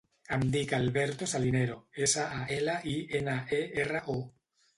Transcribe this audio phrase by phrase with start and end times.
[0.35, 1.75] Em dic Alberto Salinero:
[2.07, 4.19] essa, a, ela, i, ena, e, erra, o.